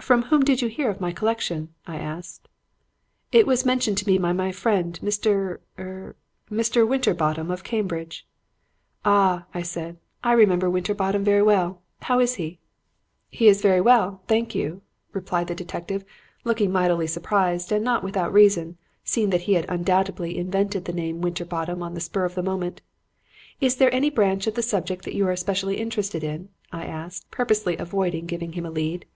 "'From 0.00 0.22
whom 0.24 0.42
did 0.42 0.60
you 0.60 0.68
hear 0.68 0.90
of 0.90 1.00
my 1.00 1.12
collection?' 1.12 1.72
I 1.86 1.96
asked. 1.96 2.48
"'It 3.30 3.46
was 3.46 3.64
mentioned 3.64 3.96
to 3.98 4.06
me 4.06 4.18
by 4.18 4.32
my 4.32 4.50
friend 4.50 4.98
Mr. 5.00 5.58
er 5.78 6.16
Mr. 6.50 6.86
Winterbottom, 6.86 7.52
of 7.52 7.62
Cambridge.' 7.62 8.26
"'Ah,' 9.04 9.46
said 9.62 9.98
I, 10.24 10.30
'I 10.32 10.32
remember 10.34 10.68
Winterbottom 10.68 11.22
very 11.22 11.40
well. 11.40 11.82
How 12.00 12.18
is 12.18 12.34
he?' 12.34 12.58
"'He's 13.30 13.62
very 13.62 13.80
well, 13.80 14.22
thank 14.26 14.56
you,' 14.56 14.82
replied 15.12 15.46
the 15.46 15.54
detective, 15.54 16.04
looking 16.42 16.72
mightily 16.72 17.06
surprised; 17.06 17.70
and 17.70 17.84
not 17.84 18.02
without 18.04 18.32
reason, 18.32 18.76
seeing 19.04 19.30
that 19.30 19.42
he 19.42 19.54
had 19.54 19.66
undoubtedly 19.70 20.36
invented 20.36 20.84
the 20.84 20.92
name 20.92 21.20
Winterbottom 21.22 21.80
on 21.80 21.94
the 21.94 22.00
spur 22.00 22.24
of 22.24 22.34
the 22.34 22.42
moment. 22.42 22.82
"'Is 23.60 23.76
there 23.76 23.94
any 23.94 24.10
branch 24.10 24.48
of 24.48 24.54
the 24.54 24.62
subject 24.62 25.04
that 25.04 25.14
you 25.14 25.28
are 25.28 25.32
especially 25.32 25.76
interested 25.76 26.24
in?' 26.24 26.48
I 26.72 26.86
asked, 26.86 27.30
purposely 27.30 27.76
avoiding 27.76 28.26
giving 28.26 28.54
him 28.54 28.66
a 28.66 28.70
lead. 28.70 29.06